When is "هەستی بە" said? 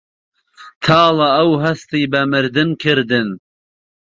1.63-2.21